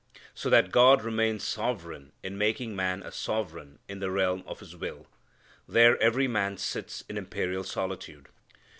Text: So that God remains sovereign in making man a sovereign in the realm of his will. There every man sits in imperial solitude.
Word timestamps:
So 0.33 0.49
that 0.49 0.71
God 0.71 1.03
remains 1.03 1.43
sovereign 1.43 2.11
in 2.23 2.35
making 2.35 2.75
man 2.75 3.03
a 3.03 3.11
sovereign 3.11 3.77
in 3.87 3.99
the 3.99 4.09
realm 4.09 4.43
of 4.47 4.59
his 4.59 4.75
will. 4.75 5.05
There 5.67 5.95
every 6.01 6.27
man 6.27 6.57
sits 6.57 7.03
in 7.07 7.19
imperial 7.19 7.63
solitude. 7.63 8.27